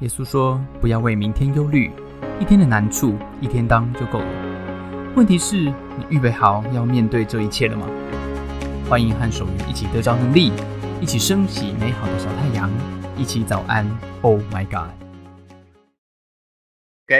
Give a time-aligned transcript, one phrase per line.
[0.00, 1.90] 耶稣说：“不要为明天忧虑，
[2.40, 5.12] 一天的难处一天当就够了。
[5.16, 5.74] 问题是，你
[6.08, 7.84] 预备好要面对这一切了吗？”
[8.88, 10.52] 欢迎和守愚一起得着能力，
[11.00, 12.70] 一起升起美好的小太阳，
[13.16, 13.84] 一起早安。
[14.22, 14.94] Oh my God！OK，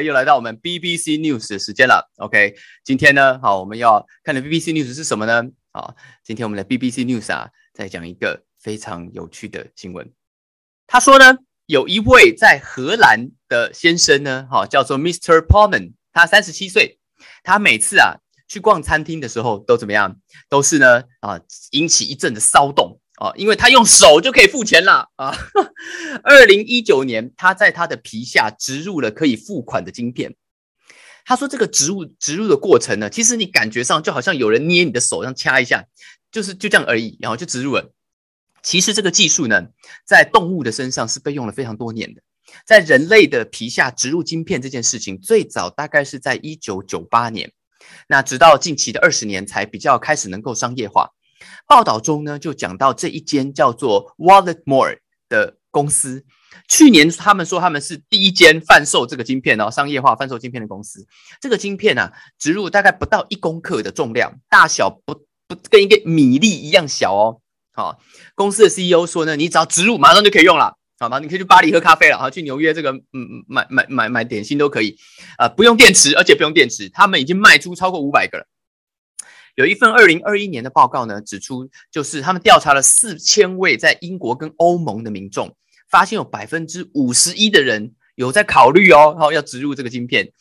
[0.04, 2.08] 又来到我们 BBC News 的时间了。
[2.18, 2.54] OK，
[2.84, 5.42] 今天呢，好，我们要看的 BBC News 是什么呢？
[5.72, 10.12] 好，今天我们的 BBC News 啊，在讲一个非常有趣的新闻。
[10.86, 11.38] 他说呢。
[11.68, 15.42] 有一位在荷兰的先生呢，哈，叫做 Mr.
[15.42, 16.98] p o l m a n 他三十七岁，
[17.44, 18.16] 他每次啊
[18.48, 20.16] 去逛餐厅的时候都怎么样？
[20.48, 21.38] 都是呢啊
[21.72, 25.36] 引起一阵的骚动啊，因为他用手就可以付钱了啊。
[26.22, 30.34] 二零一九年，他在他的皮下植入了可以付款的晶片。
[31.26, 35.84] 他说这个植入植入的过程呢，其实你感觉上就好像有人捏你的手，上掐一下，
[36.32, 37.92] 就是就这样而已，然后就植入了。
[38.62, 39.66] 其实这个技术呢，
[40.04, 42.20] 在动物的身上是被用了非常多年的，
[42.66, 47.52] 在人类的皮下植入晶片这件事情，最早大概是在一九九八年，
[48.08, 51.10] 那直到近期的二十年才比较开始能够商业化。
[51.66, 56.24] 报道中呢，就讲到这一间叫做 Walletmore 的公司，
[56.66, 61.06] 去年他们说他们是第一间贩售这个晶片哦，商业化贩售晶片的公司。
[61.40, 65.14] 这个晶片呢，植入大概不到一公克的重量，大小不
[65.46, 67.40] 不跟一个米粒一样小哦。
[67.78, 68.00] 好，
[68.34, 71.20] 公司的 CEO 说呢，你只要植入，马上就可以用了，好吗？
[71.20, 74.96] 你可以去巴黎喝咖啡了，哈，去纽约这个，嗯嗯，买买买买点心都可以，
[75.36, 78.48] 啊，不用电池，而且不用电池，他们已经卖出超过五百个了。
[79.54, 85.56] 有一份二零二一年的报告呢，指出，就是他们调查了四千位在英国跟欧盟的民众，
[85.88, 90.32] 发现有百分之五十一的人有在考虑哦，然后要植入这个晶片。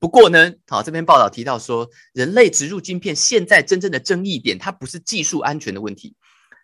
[0.00, 6.14] 不过呢，好，这篇报道提到说，人类植入晶片现在真正的争议点，它不是技术安全的问题。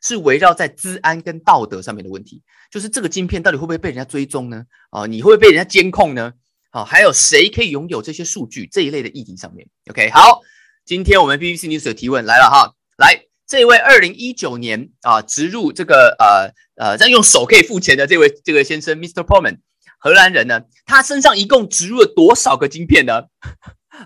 [0.03, 4.64] 是围绕在治安跟道德上面的问题，就是这个晶片到底会不会被人家追踪呢？
[4.91, 6.33] 啊，你会不会被人家监控呢？
[6.70, 10.41] 好，还有谁可以拥有这些数据这一类的议题上面？OK，好，
[10.84, 16.51] 今天我们 BBC News 的提问来了哈，来，这位二零一九年啊植入这个呃
[16.83, 19.23] 呃在用手可以付钱的这位这位先生 Mr.
[19.23, 19.58] Pullman，
[19.98, 23.24] 荷兰人呢，他身上一共植入了多少个晶片呢？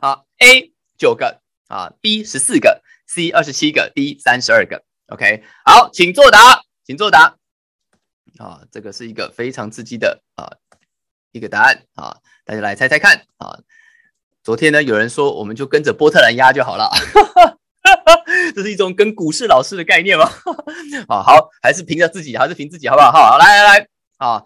[0.01, 4.83] 啊，A 九个啊，B 十四个，C 二十七个，D 三十二个。
[5.09, 7.37] OK，好，请作答，请作答。
[8.39, 10.51] 啊，这个是一个非常刺激的啊
[11.31, 13.57] 一个答案啊，大家来猜猜看啊。
[14.43, 16.91] 昨天呢，有人说我们就跟着波特兰压就好了，
[18.55, 20.29] 这是一种跟股市老师的概念吗？
[21.09, 23.13] 啊，好，还是凭着自己，还是凭自己，好不好？
[23.13, 24.43] 好，来来来，啊，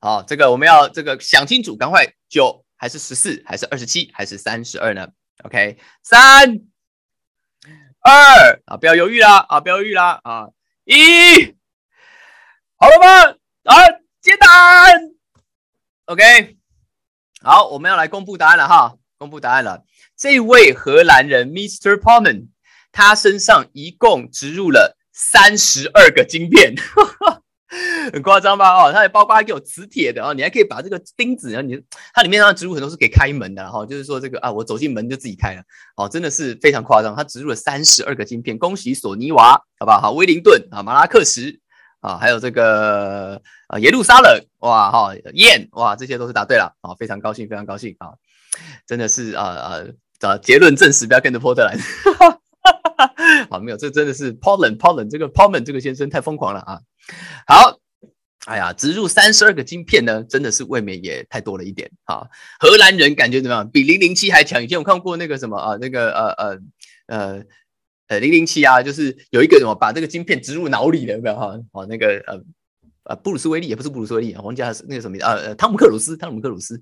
[0.00, 5.06] 好，这个我们要这个想清楚，赶快九还是十四，还是二十七，还是三十二呢
[5.44, 6.73] ？OK，三。
[8.04, 9.46] 二啊，不要犹豫啦！
[9.48, 10.20] 啊，不要犹豫啦！
[10.24, 10.48] 啊，
[10.84, 11.56] 一，
[12.76, 13.38] 好了吗？
[13.64, 13.74] 啊
[14.20, 14.48] 接单。
[16.04, 16.58] OK，
[17.42, 19.84] 好，我们要来公布答案了哈，公布答案了。
[20.16, 21.98] 这位荷兰人 Mr.
[21.98, 22.48] p o m m a n
[22.92, 26.74] 他身上一共植入了三十二个晶片。
[28.12, 28.70] 很夸张吧？
[28.74, 31.80] 哦，它的包包还给我磁铁的哦，你还可以把这个钉子，然后你
[32.12, 35.62] 它里面上的植入很多是给开门的哈，就是说这个啊，我走进门就自己开了，
[35.96, 37.16] 哦，真的是非常夸张。
[37.16, 40.00] 它植入了三十二个晶片，恭喜索尼娃，好不好？
[40.00, 41.58] 好，威灵顿啊，马拉克什
[42.00, 48.12] 啊，还有这个啊，耶路撒冷，哇哈，燕哇，这些都是答对了，啊，非常高兴，非常高兴啊，
[48.86, 49.80] 真的是啊啊，
[50.20, 51.78] 找结论证实，不要跟着波特兰。
[53.50, 56.80] 好，没有，这真的是 Pollen，Pollen 这个 Pollen 这个先生太疯狂了啊！
[57.46, 57.78] 好，
[58.46, 62.26] 哎呀，植入三十二个晶片呢，真的是未免也太多了一点啊！
[62.58, 63.70] 荷兰人感觉怎么样？
[63.70, 64.62] 比零零七还强。
[64.62, 66.58] 以前我看过那个什么啊，那个呃呃
[67.06, 67.44] 呃
[68.08, 71.58] 呃零零七啊，就是有一个什么把这个晶片植入脑里的，有没有哈？
[71.72, 72.40] 哦，那个呃
[73.04, 76.80] 呃布鲁斯威利也不是布鲁斯威利啊，王家那个什么呃汤姆克鲁斯，汤姆克鲁斯，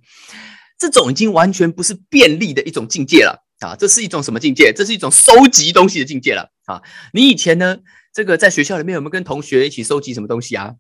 [0.79, 3.45] 这种已经完全不是便利的一种境界了。
[3.61, 4.73] 啊，这是一种什么境界？
[4.73, 6.83] 这是一种收集东西的境界了啊！
[7.13, 7.79] 你以前呢，
[8.13, 10.75] 这个在学校里面有没有跟同学一起收集什么东西啊？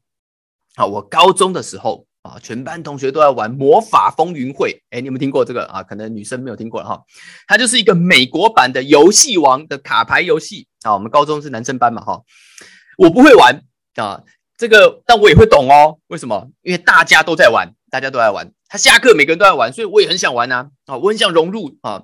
[0.77, 4.83] 好，我高中的时候啊，全班同学都在玩魔法风云会。
[4.91, 5.83] 哎，你有没有听过这个啊？
[5.83, 7.03] 可能女生没有听过哈。
[7.47, 10.93] 它就是一个美国版的游戏王的卡牌游戏啊。
[10.93, 12.23] 我们高中是男生班嘛哈，
[12.99, 13.63] 我不会玩
[13.97, 14.23] 啊，
[14.59, 15.99] 这个但我也会懂哦。
[16.09, 16.51] 为什么？
[16.63, 18.53] 因为大家都在玩，大家都在玩。
[18.69, 22.03] 他下课每个人都在玩，所以我也很想玩呐啊，我很想融入啊。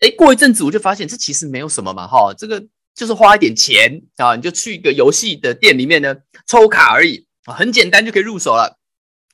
[0.00, 2.64] 哎，过一阵子我就发现这其实没有什么嘛，哈，这个
[3.00, 6.14] 就是花一点钱啊，你就去一个游戏的店里面呢
[6.46, 8.78] 抽卡而已啊，很简单就可以入手了。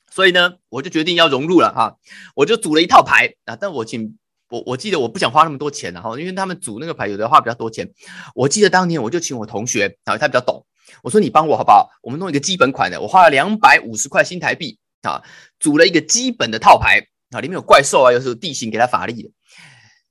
[0.09, 1.97] 所以呢，我就决定要融入了哈，
[2.33, 4.17] 我就组了一套牌啊，但我请
[4.49, 7.91] 我我记得我不想花那么多钱，然后因为他们组那个牌有的花比较多钱，
[8.33, 10.65] 我记得当年我就请我同学啊，他比较懂，
[11.03, 11.89] 我说你帮我好不好？
[12.01, 15.21] 我们弄一个基本款的，我花了两百五十块新台币啊，
[15.59, 19.29] 组了一个基本的套牌啊，里面有怪兽啊，有时候地形给他法力的。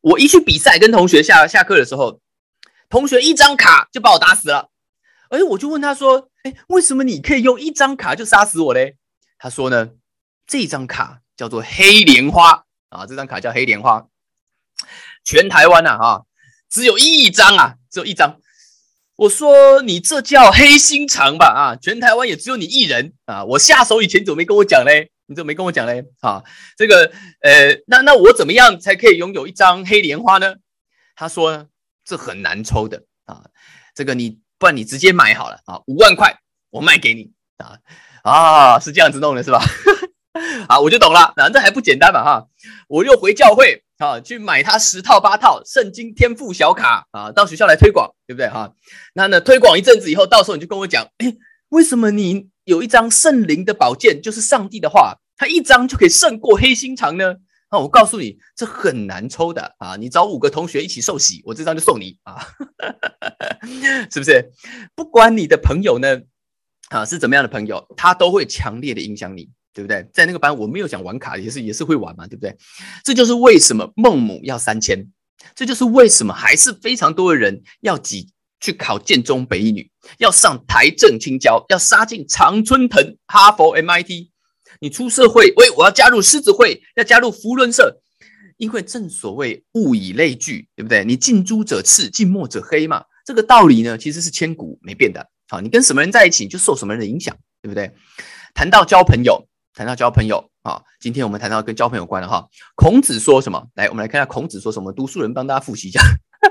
[0.02, 2.20] 我一去比赛，跟同学下下课的时候，
[2.88, 4.70] 同学一张卡就把我打死了。
[5.28, 8.96] 哎，我就问他说：“哎，为什么你可以用一张卡就杀死我嘞？”
[9.38, 9.90] 他说呢，
[10.46, 14.06] 这张卡叫做黑莲花啊，这张卡叫黑莲花，
[15.24, 16.26] 全台湾呐哈，
[16.70, 18.38] 只有一张啊，只有一张。
[19.16, 23.44] 我说你这叫黑心肠吧啊，全台湾也只有你一人啊。
[23.44, 25.10] 我下手以前怎么没跟我讲嘞？
[25.26, 26.04] 你怎么没跟我讲嘞？
[26.20, 26.44] 啊，
[26.76, 27.10] 这个
[27.40, 30.54] 呃，那那我怎么样才可以拥有一张黑莲花呢？
[31.16, 31.66] 他说
[32.06, 33.44] 这很难抽的啊，
[33.94, 34.40] 这个你。
[34.58, 36.34] 不然你直接买好了啊，五万块
[36.70, 37.76] 我卖给你啊
[38.22, 39.62] 啊，是这样子弄的是吧？
[40.66, 42.46] 啊，我就懂了，那这还不简单嘛哈？
[42.88, 48.72] 我又回教会啊，去买他十套八套圣经天赋小卡啊，到学校来推广，对不对哈？
[49.12, 51.36] 那呢推广一阵子以后，到时候你就跟我讲，哎，
[51.68, 57.34] 为什么你有一张圣灵的宝剑，就是上帝的话，他一张就可以胜过黑心肠呢？
[57.68, 59.96] 那我告诉你，这很难抽的啊！
[59.96, 62.40] 你找五个同学一起受洗，我这张就送你啊，
[64.08, 64.52] 是不是？
[64.94, 66.20] 不管你的朋友呢，
[66.90, 70.08] 啊是怎么样的朋友，他都会强烈的影响你，对不对？
[70.12, 72.56] 在那个班，我没有想玩卡，也是也是会玩嘛，对不对？
[73.02, 75.04] 这就是为什么孟母要三千，
[75.56, 78.30] 这就是为什么还是非常多的人要挤
[78.60, 84.30] 去考建中北一女，要上台政青交，要杀进常春藤、哈佛、MIT。
[84.80, 88.00] 你出社会，喂，我要加入狮子会，要加入福伦社，
[88.56, 91.04] 因为正所谓物以类聚，对不对？
[91.04, 93.04] 你近朱者赤，近墨者黑嘛。
[93.24, 95.26] 这个道理呢，其实是千古没变的。
[95.48, 97.90] 好，你跟什么人在一起，就受什么人的影响，对不对？
[98.54, 102.46] 谈到交朋友，谈到交朋友啊，今天我们谈到跟交朋友关了哈。
[102.74, 103.66] 孔子说什么？
[103.74, 104.92] 来，我们来看下孔子说什么。
[104.92, 106.00] 读书人帮大家复习一下。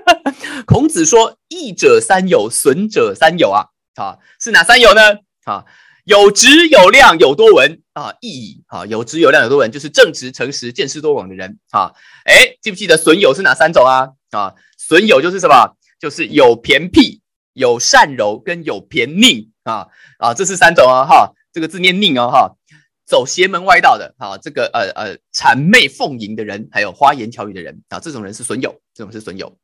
[0.66, 5.01] 孔子说：“益者三友，损者三友啊。”啊，是哪三友呢？
[5.45, 5.63] 啊？
[6.04, 11.94] 有直有量有多闻啊，意义啊，有质有量有多闻，就是正直诚实见识多广的人啊。
[12.25, 14.09] 哎，记不记得损友是哪三种啊？
[14.31, 15.77] 啊，损友就是什么？
[15.97, 17.21] 就是有偏僻、
[17.53, 19.88] 有善柔跟有偏佞啊
[20.19, 21.33] 啊，这是三种啊哈。
[21.53, 22.57] 这个字念佞哦哈，
[23.06, 29.57] 走邪门歪道的啊，这个呃呃谄媚奉迎的人，还有花言巧语的人啊，这种人是损友，这种是损友。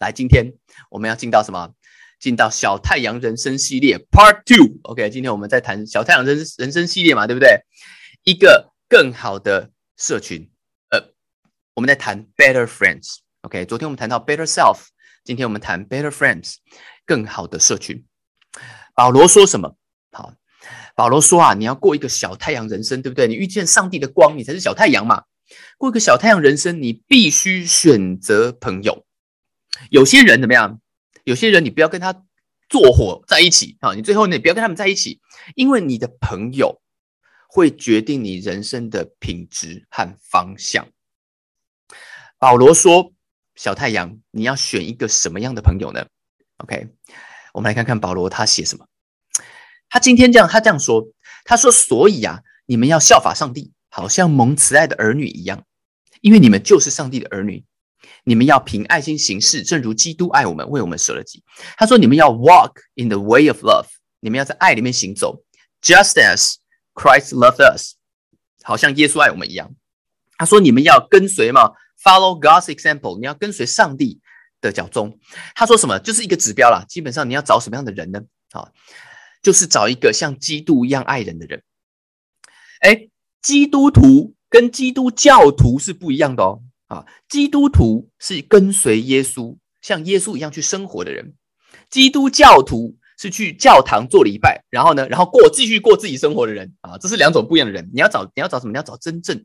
[0.00, 0.52] 来，今天
[0.90, 1.70] 我们要进到什么？
[2.22, 7.64] 进到小太阳人生系列 Part Two，OK，今天我们在谈小太阳人人生系列嘛，对不对？
[8.22, 10.48] 一个更好的社群，
[10.90, 11.02] 呃，
[11.74, 14.82] 我们在谈 Better Friends，OK，昨天我们谈到 Better Self，
[15.24, 16.58] 今天我们谈 Better Friends，
[17.04, 18.04] 更好的社群。
[18.94, 19.74] 保罗说什么？
[20.12, 20.32] 好，
[20.94, 23.26] 保罗说啊，你要过一个小太阳人生，对不对？
[23.26, 25.24] 你遇见上帝的光，你才是小太阳嘛。
[25.76, 29.04] 过一个小太阳人生，你必须选择朋友。
[29.90, 30.78] 有些人怎么样？
[31.24, 32.24] 有些人你不要跟他
[32.68, 33.94] 做伙在一起啊！
[33.94, 35.20] 你最后你不要跟他们在一起，
[35.54, 36.80] 因为你的朋友
[37.48, 40.88] 会决定你人生的品质和方向。
[42.38, 43.12] 保罗说
[43.54, 46.06] ：“小太阳，你要选一个什么样的朋友呢
[46.56, 46.88] ？”OK，
[47.52, 48.86] 我们来看看保罗他写什么。
[49.88, 51.06] 他今天这样，他这样说
[51.44, 55.64] ：“他说，所以啊，你们要效法上帝，好像蒙慈爱的儿女一样，
[56.20, 57.64] 因为你们就是上帝的儿女。”
[58.24, 61.42] 你们要凭爱心行事，正如基督爱我们，为我们舍了己。
[61.76, 63.86] 他说：“你们要 walk in the way of love，
[64.20, 65.42] 你们要在爱里面行走
[65.82, 66.54] ，just as
[66.94, 67.94] Christ loved us，
[68.62, 69.74] 好像耶稣爱我们一样。”
[70.38, 74.20] 他说：“你们要跟随嘛，follow God's example，你要跟随上帝
[74.60, 75.18] 的脚踪。”
[75.54, 75.98] 他说什么？
[75.98, 76.84] 就是一个指标啦。
[76.88, 78.20] 基本上你要找什么样的人呢？
[78.52, 78.70] 啊，
[79.42, 81.62] 就是找一个像基督一样爱人的人。
[82.80, 83.08] 哎，
[83.40, 86.62] 基督徒跟基督教徒是不一样的哦。
[86.92, 91.24] 啊，基督徒是跟随耶稣，像耶稣一样去生活的人；
[91.88, 96.74] 基督教徒是去教堂做礼拜，然后呢，然后过继续过自己生活的人。
[96.82, 97.90] 啊，这是两种不一样的人。
[97.94, 98.72] 你要找，你要找什么？
[98.72, 99.42] 你要找真正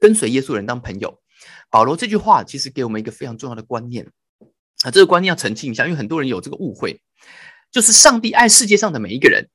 [0.00, 1.20] 跟随耶稣的人当朋友。
[1.68, 4.10] 保罗这句话其实给我们一个非常重要的观念
[4.82, 6.98] 啊，这个观念要澄清一下，因为很多人有这个误会，
[7.70, 9.50] 就是上帝爱世界上的每一个人，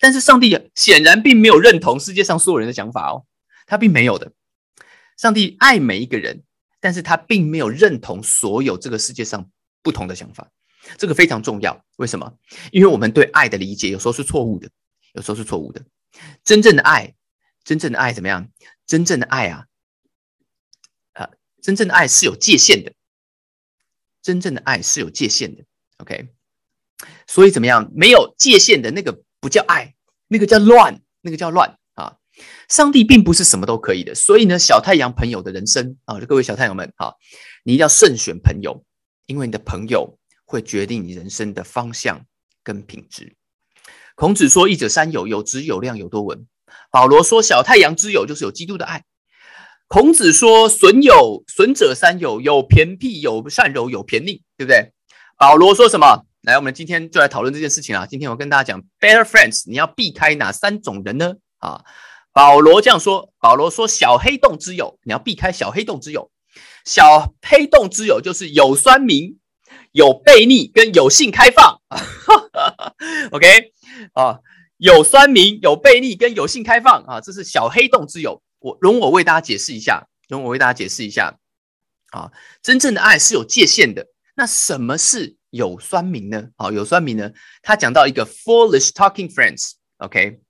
[0.00, 3.26] 但是上帝显然并没有认同世界上所有人的想法哦，
[3.66, 4.32] 他并没有的。
[5.18, 6.42] 上帝爱每一个人。
[6.82, 9.48] 但是他并没有认同所有这个世界上
[9.82, 10.50] 不同的想法，
[10.98, 11.84] 这个非常重要。
[11.98, 12.36] 为什么？
[12.72, 14.68] 因为我们对爱的理解有时候是错误的，
[15.12, 15.80] 有时候是错误的。
[16.42, 17.14] 真正的爱，
[17.62, 18.50] 真正的爱怎么样？
[18.84, 19.66] 真正的爱啊，
[21.12, 21.30] 啊，
[21.62, 22.92] 真正的爱是有界限的。
[24.20, 25.64] 真正的爱是有界限的。
[25.98, 26.30] OK，
[27.28, 27.88] 所以怎么样？
[27.94, 29.94] 没有界限的那个不叫爱，
[30.26, 31.78] 那个叫乱，那个叫乱。
[32.68, 37.12] 上帝并不是什么都可以的，所以呢，小太阳朋友的人生啊，各位小太阳们啊，
[37.64, 38.84] 你一定要慎选朋友，
[39.26, 42.24] 因为你的朋友会决定你人生的方向
[42.62, 43.36] 跟品质。
[44.14, 46.46] 孔子说：“益者三友，有质有量有多闻。”
[46.90, 49.04] 保罗说小太阳之友就是有基督的爱。
[49.88, 54.92] 孔子说损友损者三友，有偏僻，有善柔，有偏佞，对不对？
[55.38, 56.24] 保罗说什么？
[56.42, 58.06] 来，我们今天就来讨论这件事情啊。
[58.06, 61.34] 今天我跟大家讲，better friends，你要避开哪三种人呢？
[61.58, 61.84] 啊，
[62.32, 63.32] 保罗这样说。
[63.40, 66.30] 保罗说小黑洞之友，你要避开小黑洞之友。
[66.84, 69.38] 小黑洞之友就是有酸民、
[69.92, 71.80] 有悖逆跟有性开放。
[73.32, 73.72] OK，
[74.14, 74.38] 啊，
[74.76, 78.42] 有酸民、有悖逆跟有性开放啊，这是小黑洞之友。
[78.60, 81.38] 我容我为大家解释一下，容我为大家解释一下。
[82.10, 82.30] 啊，
[82.62, 84.06] 真正的爱是有界限的。
[84.36, 86.48] 那什么是有酸民呢？
[86.56, 89.72] 好，有酸民呢，他讲到一个 foolish talking friends。
[89.96, 90.41] OK，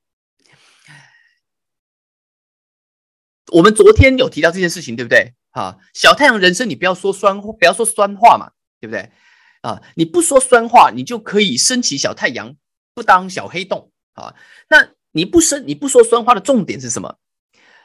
[3.52, 5.34] 我们昨天有提到这件事情，对不对？
[5.50, 9.10] 啊，小太阳人生，你不要说酸，不要说酸话嘛，对不对？
[9.60, 12.54] 啊，你不说酸话，你就可以升起小太阳，
[12.94, 14.34] 不当小黑洞啊。
[14.68, 17.16] 那你不升，你不说酸话的重点是什么？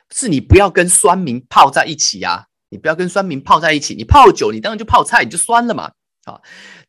[0.10, 3.94] 是你不要跟酸民泡在一起呀，你不要跟酸民泡在一起。
[3.94, 5.92] 你泡酒，你当然就泡菜，你就酸了嘛。
[6.24, 6.42] 啊，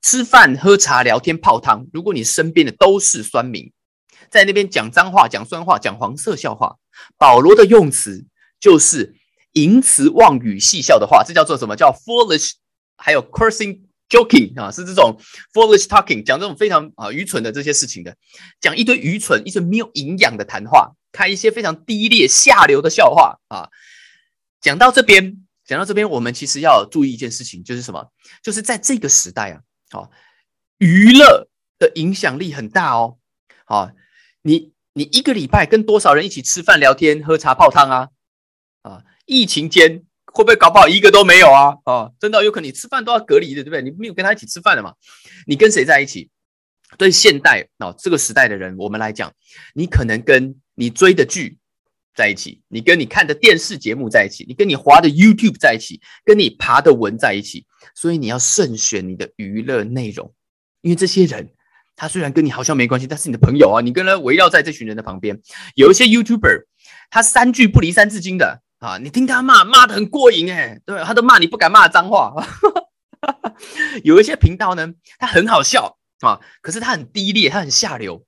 [0.02, 3.72] 吃饭、喝茶、聊天、泡汤，如果你身边的都是酸民，
[4.30, 6.76] 在那边讲脏话、讲酸话、讲黄色笑话，
[7.16, 8.24] 保罗的用词
[8.60, 9.14] 就是。
[9.52, 11.74] 淫词妄语、戏笑的话，这叫做什么？
[11.74, 12.52] 叫 foolish，
[12.96, 15.18] 还有 cursing、joking 啊，是这种
[15.52, 18.14] foolish talking，讲这种非常啊愚蠢的这些事情的，
[18.60, 23.68] 讲一堆愚蠢、一堆没有营养的谈话，开一些非常低劣、下流的笑话啊。
[24.60, 28.12] 讲到这边，讲到这边，我们其实要注意一件事情，就是什么？
[28.42, 29.60] 就是在这个时代啊，
[29.90, 30.10] 好，
[30.76, 31.48] 娱乐
[31.80, 33.16] 的影响力很大哦。
[33.64, 33.90] 好，
[34.42, 38.08] 你你一个礼拜跟多少人一起吃饭、聊天、喝茶、泡汤啊？
[39.28, 41.76] 疫情间会不会搞不好一个都没有啊？
[41.84, 43.82] 啊，真的有可能你吃饭都要隔离的，对不对？
[43.82, 44.94] 你没有跟他一起吃饭的嘛？
[45.46, 46.30] 你跟谁在一起？
[46.96, 49.30] 对现代啊这个时代的人，我们来讲，
[49.74, 51.58] 你可能跟你追的剧
[52.14, 60.32] 在一起，你跟你看的电视节目在一起，你跟你滑的 YouTube 在一起，跟你爬的文在一起，所以你要慎选你的娱乐内容，
[60.80, 61.50] 因为这些人
[61.94, 65.38] 他虽然跟你好像没关系，但是你的朋友啊，你跟他围绕在这群人的旁边，
[65.74, 66.64] 有一些 YouTuber，
[67.10, 68.62] 他三句不离三字经的。
[68.78, 72.32] 啊，你听他骂，骂的很过瘾哎，对，他都骂你不敢骂脏话。
[74.04, 78.24] 有一些频道呢，他很好笑啊，可是他很低劣，他很下流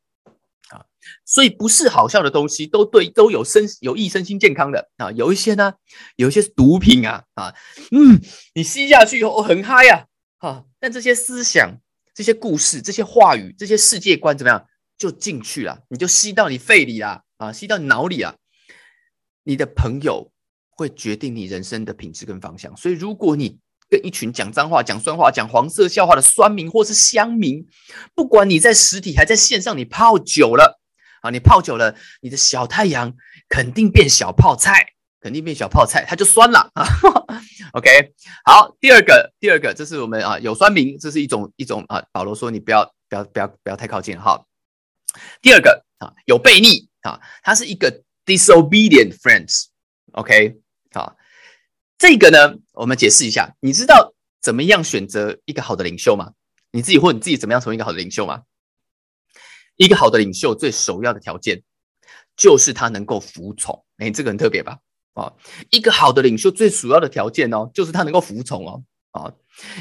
[0.71, 0.83] 啊，
[1.25, 5.13] 所以不是好笑的东西都对，都有身有益身心健康的啊。
[5.13, 5.75] 有一些呢，
[6.17, 7.55] 有一些毒品啊啊，
[7.93, 8.21] 嗯，
[8.55, 10.07] 你吸下去以后很嗨呀
[10.39, 11.79] 啊，但这些思想、
[12.13, 14.67] 这些故事、这些话语、这些世界观怎么样，
[14.99, 18.35] 就进去了，你就吸到你肺里啦啊，吸到你脑里啊，
[19.45, 20.33] 你的朋友。
[20.81, 23.59] 会决定你人生的品质跟方向，所以如果你
[23.91, 27.67] 跟一群讲脏话、讲酸话、讲黄色笑话的酸民或是乡民，
[28.15, 30.81] 不管你在实体还在线上，你泡久了
[31.21, 33.13] 啊，你泡久了，你的小太阳
[33.47, 36.87] 肯定变小泡菜，肯定变小泡菜，它就酸了啊。
[37.75, 38.15] OK，
[38.47, 44.47] 好，第二个，第二个，这是我们啊有酸民，这是一种一种啊，保罗说你不要不要不要不要太靠近哈。
[45.43, 50.57] 第二个啊有悖逆啊，它是一个 disobedient friends，OK。
[52.01, 53.55] 这个呢，我们解释一下。
[53.61, 56.33] 你知道怎么样选择一个好的领袖吗？
[56.71, 58.45] 你自己或你自己怎么样成为一个好的领袖吗？
[59.77, 61.63] 一个好的领袖最首要的条件
[62.39, 63.85] 就是他能够服从。
[63.99, 64.79] 哎，这个很特别吧？
[65.13, 65.31] 啊，
[65.69, 68.83] 一个好的领袖最主要的条件哦，就是他能够服从哦。
[69.11, 69.35] 啊，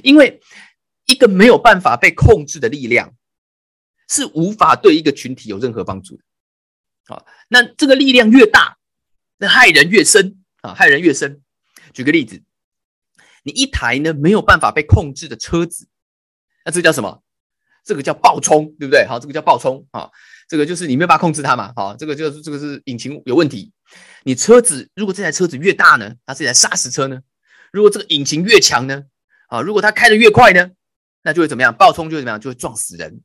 [0.03, 0.41] 因为
[1.05, 3.15] 一个没有办法被控制的力量
[4.09, 7.15] 是无法对一个群体有任何帮助的。
[7.15, 8.77] 啊，那这个力量越大，
[9.38, 10.43] 那害人越深。
[10.61, 11.41] 啊，害人越深。
[11.93, 12.41] 举个例子，
[13.43, 15.88] 你一台呢没有办法被控制的车子，
[16.65, 17.24] 那这叫什么？
[17.86, 19.05] 这个叫爆冲，对不对？
[19.08, 20.10] 好，这个叫爆冲啊。
[20.48, 21.74] 这个就是你没有办法控制它嘛。
[21.75, 23.72] 好，这个就是这个是引擎有问题。
[24.24, 27.22] 你车子如果这台车子越大呢，它是一台砂石车呢？
[27.72, 29.03] 如果这个引擎越强呢？
[29.48, 30.69] 啊，如果它开的越快呢，
[31.24, 31.74] 那就会怎么样？
[31.74, 32.39] 爆冲就会怎么样？
[32.39, 33.22] 就会撞死人。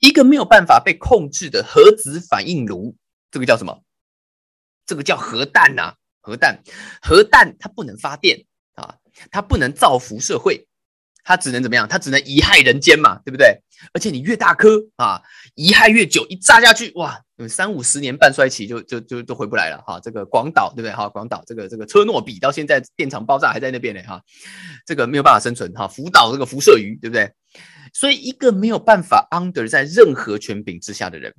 [0.00, 2.96] 一个没有办法被控制的核子反应炉，
[3.30, 3.82] 这个叫什么？
[4.84, 5.94] 这个叫核弹呐。
[6.20, 6.62] 核弹，
[7.00, 8.96] 核弹它不能发电啊，
[9.30, 10.66] 它不能造福社会，
[11.24, 11.88] 它只能怎么样？
[11.88, 13.62] 它只能贻害人间嘛，对不对？
[13.94, 15.22] 而且你越大颗啊，
[15.56, 19.98] 贻害越久，一炸下去，哇，有三五十年半衰期就就就都回不来了哈。
[20.00, 20.92] 这个广岛对不对？
[20.92, 24.22] 哈，广岛这个这个车诺比到现在电厂爆炸还在那边呢哈，
[24.86, 25.88] 这个没有办法生存哈。
[25.88, 27.32] 福岛这个辐射鱼对不对？
[27.94, 31.34] 所以一个没有办法 under 在任何权柄之下的人，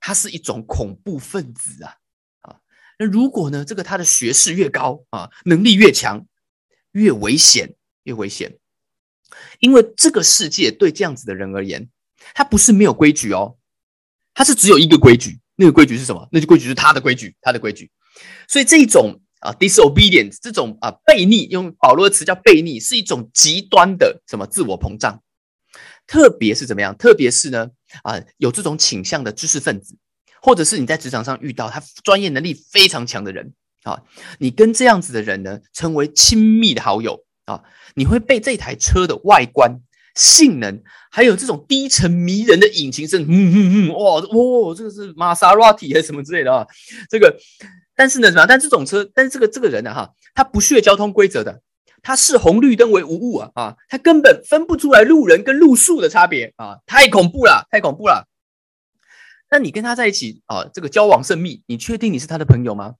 [0.00, 1.94] 他是一种恐怖分子啊。
[3.00, 3.64] 那如果呢？
[3.64, 6.26] 这个他的学识越高啊，能力越强，
[6.92, 8.58] 越危险，越危险。
[9.58, 11.88] 因为这个世界对这样子的人而言，
[12.34, 13.56] 他不是没有规矩哦，
[14.34, 16.28] 他是只有一个规矩，那个规矩是什么？
[16.30, 17.90] 那就规矩是他的规矩，他的规矩。
[18.46, 25.22] 所以这一种啊，disobedience 这种啊悖逆，用保罗的词叫悖逆，是一种极端的什么自我膨胀。
[26.06, 26.94] 特别是怎么样？
[26.98, 27.70] 特别是呢
[28.02, 29.96] 啊，有这种倾向的知识分子，
[30.42, 34.02] 或者是你在职场上遇到他专业能力非常强的人啊，
[34.38, 37.62] 你跟这样子的人呢，成为亲密的好友啊，
[37.94, 39.80] 你会被这台车的外观。
[40.16, 46.66] 性能还有这种低沉迷人的引擎声，嗯嗯嗯，哇哇，这个是玛莎拉蒂还是什么之类的啊？
[47.08, 47.34] 这个，
[47.94, 48.44] 但是呢，什么？
[48.44, 51.62] 但这种车，但是这个这个人呢，哈，他不屑交通规则的，
[52.02, 58.26] 他视红绿灯为无物啊啊，他根本分不出来路人跟路树的差别啊，太恐怖了，太恐怖了。
[59.50, 62.94] 那你跟他在一起啊，这个交往甚密，你确定你是他的朋友吗？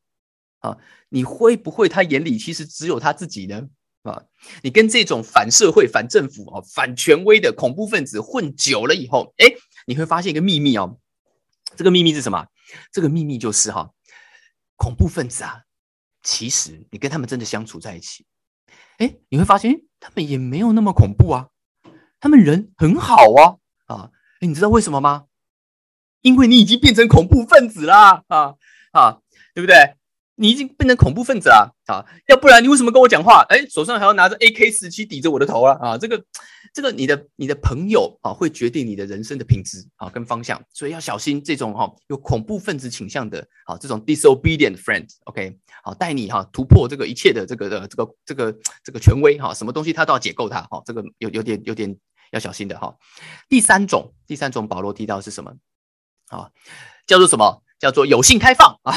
[0.59, 0.77] 啊，
[1.09, 3.69] 你会不会他眼里其实只有他自己呢？
[4.03, 4.23] 啊，
[4.63, 9.47] 你跟这种反社会、反政府、哦、反权威的恐怖分子混久了以后，哎，
[9.87, 10.99] 你会发现一个秘密哦。
[11.77, 12.47] 这个秘密是什么？
[12.93, 13.93] 这个秘密就是哈，
[14.77, 15.63] 恐怖分子啊，
[16.23, 18.27] 其实你跟他们真的相处在一起，
[18.99, 21.49] 哎，你会发现他们也没有那么恐怖啊，
[22.19, 24.11] 他们人很好啊啊！
[24.41, 25.27] 你知道为什么吗？
[26.23, 28.55] 因为你已经变成恐怖分子啦啊
[28.93, 29.19] 啊，
[29.55, 29.95] 对不对？
[30.37, 32.03] 你已经变成恐怖分子啦啊！
[32.27, 33.45] 要不然你为什么跟我讲话？
[33.51, 35.77] 哎，手上还要拿着 AK 四七抵着我的头啊！
[35.83, 36.25] 啊，这个，
[36.73, 51.95] 这个，你的你的朋友啊，会决定你的人生的品质啊跟方向，所以要小心这种哈有恐怖分子倾向的啊这种 disobedient friend，OK，好，带你哈突破这个一切的这个的这个这个这个权威哈，什么东西他都要解构它哈，这个有有点有点
[52.31, 52.97] 要小心的哈。
[53.47, 55.53] 第三种，第三种保罗提到是什么？
[56.31, 56.51] 啊，
[57.07, 57.63] 叫做什么？
[57.81, 58.93] 叫做有性开放啊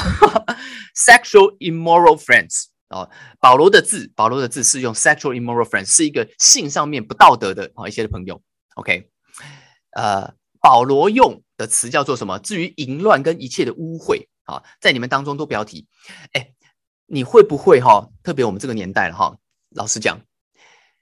[0.94, 3.08] ，sexual immoral friends 啊，
[3.40, 8.42] 保罗的字，保罗的字是用 sexual immoral friends，是一个性上面不道德的啊一些的朋友。
[8.74, 9.08] OK，
[9.96, 12.38] 呃，保罗用的词叫做什么？
[12.40, 15.86] 至于淫乱跟一切的污秽啊，在你们当中都不要提。
[16.32, 16.50] 哎，
[17.06, 18.10] 你会不会哈？
[18.22, 19.34] 特别我们这个年代了哈，
[19.70, 20.20] 老实讲，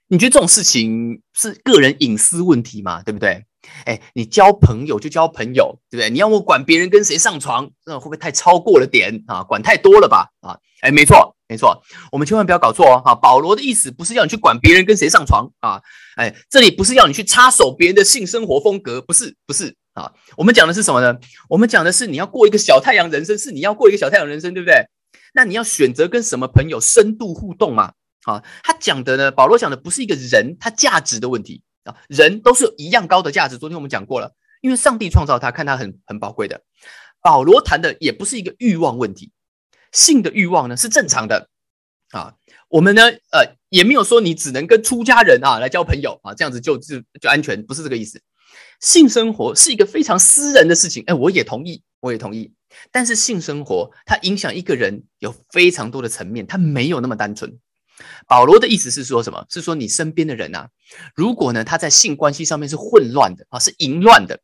[0.07, 3.03] 你觉得这种事情是个人隐私问题嘛？
[3.03, 3.45] 对不对？
[3.85, 6.09] 哎，你交朋友就交朋友，对不对？
[6.09, 9.43] 你要我管别人跟谁上床，那会不会太超过了点啊？
[9.43, 10.29] 管太多了吧？
[10.41, 13.01] 啊，哎，没错，没错，我们千万不要搞错哦！
[13.03, 15.81] 哈，保罗的意思不是要你去管别人跟谁上床啊，
[16.15, 20.11] 哎，这里不是要你去插手别人的性生活风格，不是，不是啊。
[20.35, 21.17] 我们讲的是什么呢？
[21.49, 24.85] 我们讲的是你要过一个小太阳人生，是你要过一个小太阳人生，对不对？
[25.33, 27.93] 那你要选择跟什么朋友深度互动嘛？
[28.25, 31.61] 啊，他讲的呢，保罗讲的不是一个人他价值的问题。
[31.83, 33.57] 啊，人都是一样高的价值。
[33.57, 36.61] 昨天我们讲过了，因为上帝创造他，看他很很宝贵的。
[37.21, 39.31] 保罗谈的也不是一个欲望问题，
[39.91, 41.49] 性的欲望呢是正常的
[42.11, 42.35] 啊。
[42.69, 48.21] 我们呢，呃，也没有说你只能跟出家人啊来交朋友啊，这样子就就就安全，不是这个意思。
[48.79, 52.53] 性生活是一个非常私人的事情，哎，我也同意，我也同意。
[52.91, 57.57] 但是性生活它影响一个人有非常多的层面，它没有那么单纯。
[58.27, 59.45] 保罗的意思是说什么？
[59.49, 60.67] 是说你身边的人啊，
[61.15, 64.39] 如果呢他在性关系上面是混乱的啊，是淫乱的，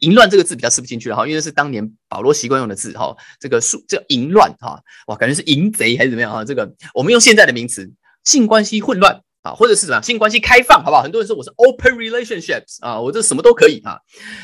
[0.00, 6.44] 淫乱这个字比较吃不进去哈，因为是当年保罗习惯用的字哈，这个数叫淫乱哈，哇，感觉是淫贼还是怎么样啊？
[6.44, 7.90] 这个我们用现在的名词，
[8.24, 11.02] 性关系混乱啊，或者是什么性关系开放，好不好？
[11.02, 13.98] 很多人说我是 open relationships 啊，我这什么都可以啊，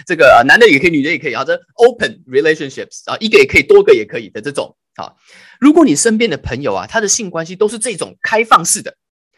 [0.06, 4.76] 这个男的也可以，女的也可以啊，这 open relationships 啊，一个也可以，多个也可以的这种。
[4.96, 5.14] 啊，
[5.58, 8.96] 如果你身边的朋友啊，他的性关系都是这种开放式的，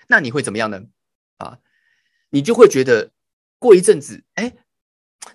[0.09, 0.83] 那你会怎么样呢？
[1.39, 1.59] 啊，
[2.31, 3.11] 你就会觉得
[3.59, 4.55] 过一阵子，哎，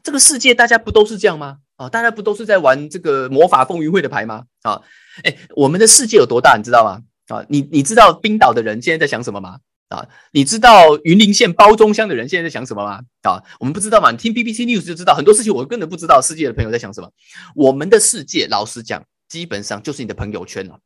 [0.03, 1.59] 这个世界大家不都是这样吗？
[1.77, 4.45] 啊，大家不都是在玩这个魔法风云会的牌吗？
[4.63, 4.81] 啊，
[5.23, 7.03] 哎，我们的世界有多大，你知道吗？
[7.27, 9.59] 啊，你你知道冰岛的人现在在想什么吗？
[9.89, 13.01] 啊，你知道云林县包中乡的人现在在想什么吗？
[13.21, 14.11] 啊，我们不知道嘛？
[14.11, 17.09] 你听 BBC News 就知道很多事情，我根本不知道世界的朋友在想什么。
[17.55, 19.05] 我们的世界，老实讲。
[19.27, 20.79] 基本上就是你的朋友圈了。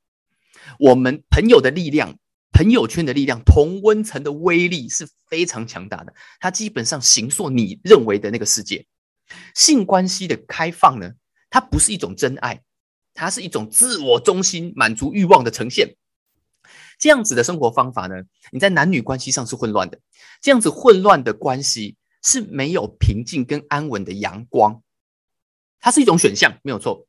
[0.80, 2.18] 我们朋友的力量，
[2.52, 6.14] 朋友圈的力量，同温层的威力是非常强大的。
[6.40, 8.86] 它基本上形塑你认为的那个世界。
[9.56, 11.12] 性关系的开放呢，
[11.50, 12.62] 它不是一种真爱，
[13.14, 15.96] 它是一种自我中心、满足欲望的呈现。
[17.00, 18.16] 这样子的生活方法呢，
[18.52, 20.00] 你在男女关系上是混乱的。
[20.42, 24.84] 这样子混乱的关系是没有平静跟安稳的阳光。
[25.80, 27.08] 它是一种选项，没有错。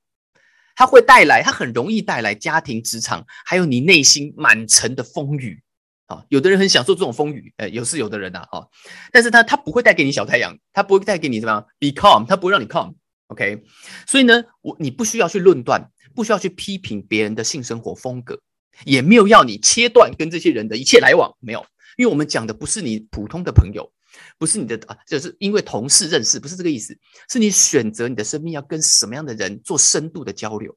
[0.74, 5.62] 它会带来，它很容易带来家庭、职场，还有你内心满城的风雨
[6.06, 6.24] 啊！
[6.28, 8.68] 有的人很享受这种风雨，呃，有是有的人呐，哈，
[9.12, 13.62] 但是他他不会带给你小太阳，他不会带给你怎么？Be calm，他不会让你 calm，OK？
[14.06, 18.38] 所以呢，我你不需要去论断，不需要去批评别人的性生活风格，
[18.84, 21.64] 也没有要你切断跟这些人的一切来往，没有，
[21.96, 23.90] 因为我们讲的不是你普通的朋友，
[24.38, 26.98] 不是你的啊，就是因为同事认识，不是这个意思，
[27.28, 30.76] 是你选择你的生命要跟什么样的人做深度的交流，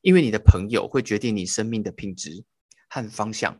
[0.00, 2.44] 因为你的朋友会决定你生命的品质
[2.88, 3.58] 和方向。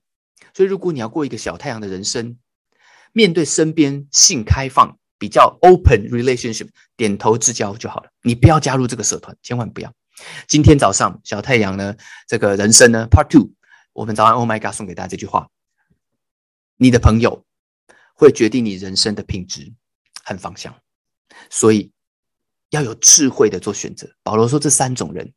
[0.54, 2.38] 所以，如果你要过一个小太阳的人生，
[3.12, 8.10] 面对身边性开放、比较 open relationship，点头之交就好了。
[8.22, 9.92] 你不要加入这个社团，千万不要。
[10.48, 13.50] 今天早上小太阳呢，这个人生呢，Part Two，
[13.92, 15.48] 我们早上 Oh my God 送给大家这句话：
[16.76, 17.44] 你的朋友
[18.14, 19.72] 会决定你人生的品质
[20.24, 20.74] 和方向，
[21.50, 21.90] 所以
[22.70, 24.08] 要有智慧的做选择。
[24.22, 25.32] 保罗说，这三种人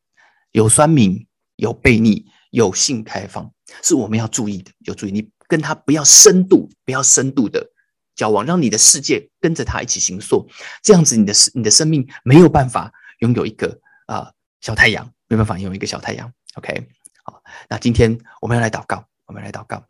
[0.51, 3.51] 有酸民，有悖逆，有性开放，
[3.83, 4.71] 是我们要注意的。
[4.79, 7.67] 有注意，你跟他不要深度，不要深度的
[8.15, 10.47] 交往，让你的世界跟着他一起行塑，
[10.83, 14.31] 这样子你的你的生命没有办法拥有一个啊。
[14.61, 16.87] 小太阳没办法拥有一个小太阳，OK，
[17.23, 19.85] 好，那今天我们要来祷告，我们来祷告。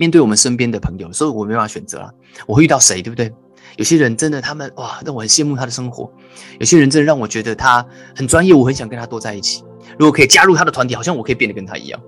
[0.00, 2.10] 面对我们身边的朋友，所以我没办法选择了，
[2.46, 3.30] 我会遇到谁，对不对？
[3.76, 6.10] 有些人真的，他们哇，让我很羡慕他的生活；
[6.58, 7.86] 有些人真的让我觉得他
[8.16, 9.62] 很专业，我很想跟他多在一起。
[9.98, 12.00] 如果可以加入他的团体，好像我可以变得跟他一样。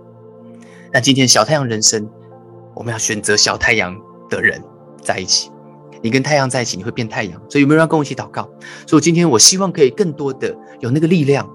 [0.91, 2.09] 那今天小太阳人生，
[2.75, 3.95] 我们要选择小太阳
[4.31, 4.59] 的人
[5.03, 5.51] 在一起。
[6.03, 7.39] 你跟太阳在一起，你会变太阳。
[7.51, 8.49] 所以有没有人跟我一起祷告？
[8.87, 11.47] 所以今天我希望可以更多的有那个力量。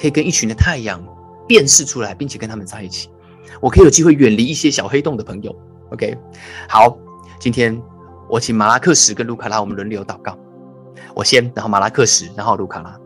[0.00, 1.04] 可以跟一群的太阳
[1.48, 3.10] 辨识出来，并且跟他们在一起。
[3.60, 5.54] 我可以有机会远离一些小黑洞的朋友。
[5.90, 6.16] OK，
[6.68, 6.98] 好，
[7.38, 7.80] 今天
[8.28, 10.36] 我请马拉克什跟卢卡拉，我们轮流祷告。
[11.14, 12.96] 我先，然后马拉克什，然后卢卡拉。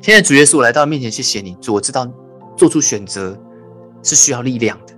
[0.00, 1.54] 现在主耶稣，我来到面前，谢谢你。
[1.60, 2.06] 主，我知道
[2.56, 3.38] 做出选择
[4.02, 4.94] 是需要力量的。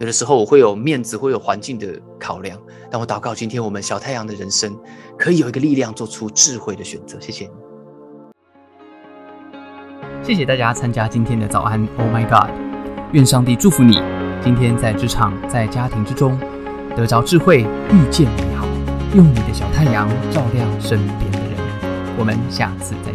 [0.00, 2.58] 有的时候我会有面子，会有环境的考量。
[2.90, 4.76] 但我祷告，今天我们小太阳的人生
[5.16, 7.20] 可以有一个力量，做出智慧的选择。
[7.20, 7.50] 谢谢你。
[10.22, 12.73] 谢谢大家参加今天的早安，Oh my God！
[13.14, 14.02] 愿上帝祝福你，
[14.42, 16.36] 今天在职场、在家庭之中
[16.96, 18.66] 得着智慧，遇见美好，
[19.14, 21.50] 用你的小太阳照亮身边的人。
[22.18, 23.13] 我们下次再见。